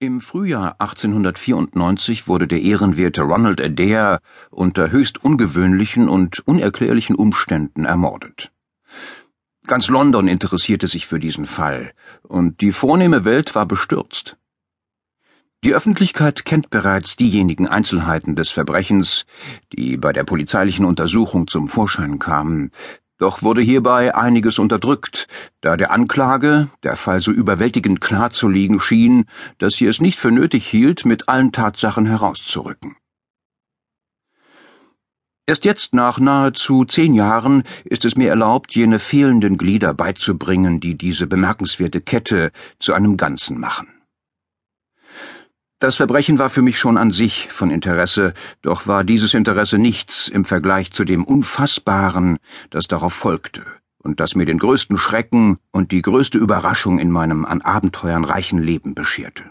[0.00, 8.52] Im Frühjahr 1894 wurde der ehrenwerte Ronald Adair unter höchst ungewöhnlichen und unerklärlichen Umständen ermordet.
[9.66, 14.36] Ganz London interessierte sich für diesen Fall, und die vornehme Welt war bestürzt.
[15.64, 19.26] Die Öffentlichkeit kennt bereits diejenigen Einzelheiten des Verbrechens,
[19.72, 22.70] die bei der polizeilichen Untersuchung zum Vorschein kamen,
[23.18, 25.26] doch wurde hierbei einiges unterdrückt,
[25.60, 29.26] da der Anklage der Fall so überwältigend klar zu liegen schien,
[29.58, 32.96] dass sie es nicht für nötig hielt, mit allen Tatsachen herauszurücken.
[35.46, 40.94] Erst jetzt, nach nahezu zehn Jahren, ist es mir erlaubt, jene fehlenden Glieder beizubringen, die
[40.94, 43.97] diese bemerkenswerte Kette zu einem Ganzen machen.
[45.80, 50.26] Das Verbrechen war für mich schon an sich von Interesse, doch war dieses Interesse nichts
[50.26, 52.38] im Vergleich zu dem Unfassbaren,
[52.70, 53.64] das darauf folgte
[54.02, 58.60] und das mir den größten Schrecken und die größte Überraschung in meinem an Abenteuern reichen
[58.60, 59.44] Leben bescherte.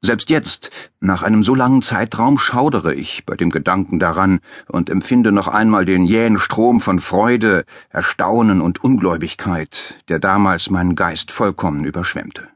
[0.00, 0.70] Selbst jetzt,
[1.00, 5.86] nach einem so langen Zeitraum, schaudere ich bei dem Gedanken daran und empfinde noch einmal
[5.86, 12.46] den jähen Strom von Freude, Erstaunen und Ungläubigkeit, der damals meinen Geist vollkommen überschwemmte.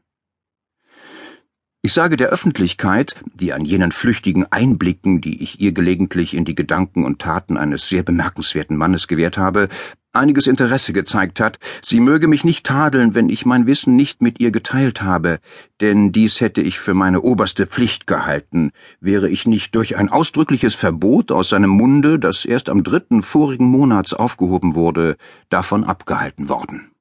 [1.85, 6.55] Ich sage der Öffentlichkeit, die an jenen flüchtigen Einblicken, die ich ihr gelegentlich in die
[6.55, 9.67] Gedanken und Taten eines sehr bemerkenswerten Mannes gewährt habe,
[10.13, 14.39] einiges Interesse gezeigt hat, sie möge mich nicht tadeln, wenn ich mein Wissen nicht mit
[14.39, 15.39] ihr geteilt habe,
[15.81, 20.75] denn dies hätte ich für meine oberste Pflicht gehalten, wäre ich nicht durch ein ausdrückliches
[20.75, 25.17] Verbot aus seinem Munde, das erst am dritten vorigen Monats aufgehoben wurde,
[25.49, 26.92] davon abgehalten worden.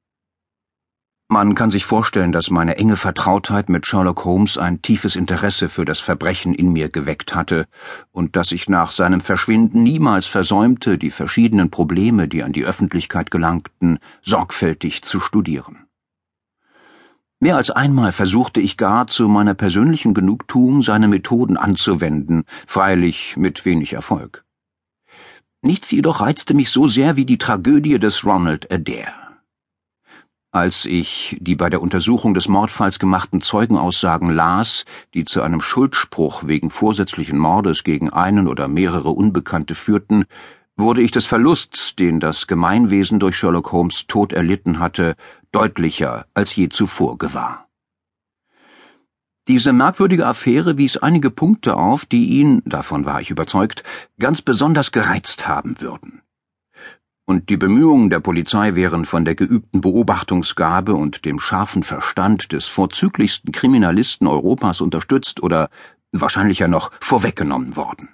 [1.32, 5.86] Man kann sich vorstellen, dass meine enge Vertrautheit mit Sherlock Holmes ein tiefes Interesse für
[5.86, 7.64] das Verbrechen in mir geweckt hatte
[8.10, 13.30] und dass ich nach seinem Verschwinden niemals versäumte, die verschiedenen Probleme, die an die Öffentlichkeit
[13.30, 15.86] gelangten, sorgfältig zu studieren.
[17.40, 23.64] Mehr als einmal versuchte ich gar zu meiner persönlichen Genugtuung seine Methoden anzuwenden, freilich mit
[23.64, 24.44] wenig Erfolg.
[25.62, 29.21] Nichts jedoch reizte mich so sehr wie die Tragödie des Ronald Adair.
[30.54, 36.42] Als ich die bei der Untersuchung des Mordfalls gemachten Zeugenaussagen las, die zu einem Schuldspruch
[36.46, 40.26] wegen vorsätzlichen Mordes gegen einen oder mehrere Unbekannte führten,
[40.76, 45.16] wurde ich des Verlusts, den das Gemeinwesen durch Sherlock Holmes Tod erlitten hatte,
[45.52, 47.66] deutlicher als je zuvor gewahr.
[49.48, 53.84] Diese merkwürdige Affäre wies einige Punkte auf, die ihn, davon war ich überzeugt,
[54.18, 56.20] ganz besonders gereizt haben würden
[57.32, 62.66] und die Bemühungen der Polizei wären von der geübten Beobachtungsgabe und dem scharfen Verstand des
[62.68, 65.70] vorzüglichsten Kriminalisten Europas unterstützt oder
[66.12, 68.10] wahrscheinlicher noch vorweggenommen worden.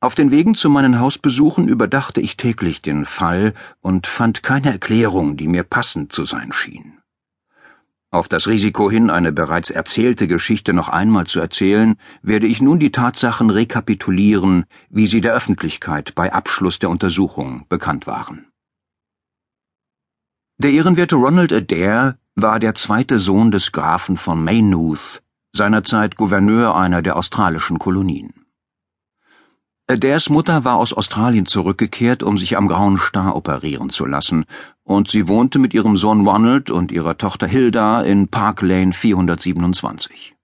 [0.00, 3.52] Auf den Wegen zu meinen Hausbesuchen überdachte ich täglich den Fall
[3.82, 6.97] und fand keine Erklärung, die mir passend zu sein schien.
[8.10, 12.78] Auf das Risiko hin, eine bereits erzählte Geschichte noch einmal zu erzählen, werde ich nun
[12.78, 18.46] die Tatsachen rekapitulieren, wie sie der Öffentlichkeit bei Abschluss der Untersuchung bekannt waren.
[20.56, 27.02] Der ehrenwerte Ronald Adair war der zweite Sohn des Grafen von Maynooth, seinerzeit Gouverneur einer
[27.02, 28.37] der australischen Kolonien.
[29.90, 34.44] Adairs Mutter war aus Australien zurückgekehrt, um sich am Grauen Star operieren zu lassen,
[34.84, 40.36] und sie wohnte mit ihrem Sohn Ronald und ihrer Tochter Hilda in Park Lane 427.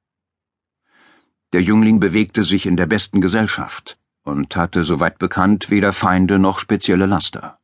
[1.52, 6.58] Der Jüngling bewegte sich in der besten Gesellschaft und hatte, soweit bekannt, weder Feinde noch
[6.58, 7.58] spezielle Laster.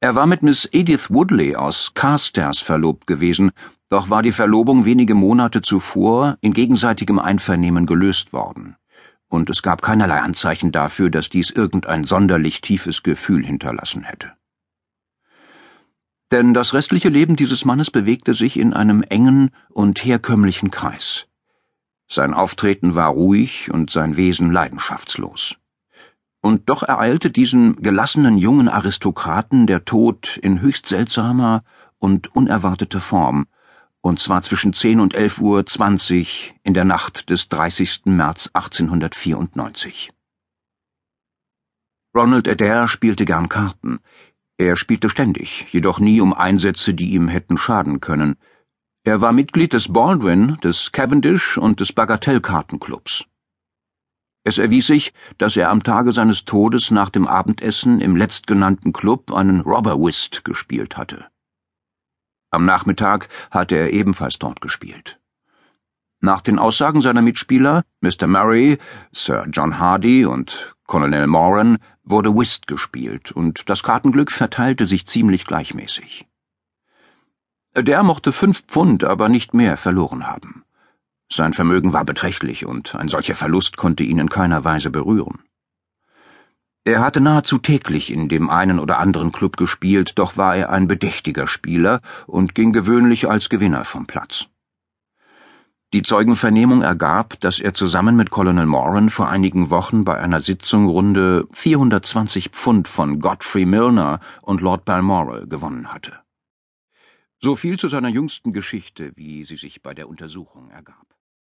[0.00, 3.50] Er war mit Miss Edith Woodley aus Carstairs verlobt gewesen,
[3.90, 8.76] doch war die Verlobung wenige Monate zuvor in gegenseitigem Einvernehmen gelöst worden
[9.28, 14.32] und es gab keinerlei Anzeichen dafür, dass dies irgendein sonderlich tiefes Gefühl hinterlassen hätte.
[16.32, 21.26] Denn das restliche Leben dieses Mannes bewegte sich in einem engen und herkömmlichen Kreis.
[22.08, 25.56] Sein Auftreten war ruhig und sein Wesen leidenschaftslos.
[26.40, 31.64] Und doch ereilte diesen gelassenen jungen Aristokraten der Tod in höchst seltsamer
[31.98, 33.46] und unerwarteter Form,
[34.06, 38.02] und zwar zwischen 10 und 11 Uhr 20 in der Nacht des 30.
[38.04, 40.12] März 1894.
[42.16, 43.98] Ronald Adair spielte gern Karten.
[44.58, 48.36] Er spielte ständig, jedoch nie um Einsätze, die ihm hätten schaden können.
[49.02, 53.24] Er war Mitglied des Baldwin, des Cavendish und des Bagatellkartenclubs.
[54.44, 59.32] Es erwies sich, dass er am Tage seines Todes nach dem Abendessen im letztgenannten Club
[59.32, 61.26] einen Robber Whist gespielt hatte.
[62.50, 65.18] Am Nachmittag hatte er ebenfalls dort gespielt.
[66.20, 68.26] Nach den Aussagen seiner Mitspieler, Mr.
[68.26, 68.78] Murray,
[69.12, 75.44] Sir John Hardy und Colonel Moran, wurde Whist gespielt und das Kartenglück verteilte sich ziemlich
[75.44, 76.26] gleichmäßig.
[77.76, 80.64] Der mochte fünf Pfund, aber nicht mehr verloren haben.
[81.30, 85.40] Sein Vermögen war beträchtlich und ein solcher Verlust konnte ihn in keiner Weise berühren.
[86.86, 90.86] Er hatte nahezu täglich in dem einen oder anderen Club gespielt, doch war er ein
[90.86, 94.46] bedächtiger Spieler und ging gewöhnlich als Gewinner vom Platz.
[95.92, 100.86] Die Zeugenvernehmung ergab, dass er zusammen mit Colonel Moran vor einigen Wochen bei einer Sitzung
[100.86, 106.12] runde 420 Pfund von Godfrey Milner und Lord Balmoral gewonnen hatte.
[107.40, 111.05] So viel zu seiner jüngsten Geschichte, wie sie sich bei der Untersuchung ergab.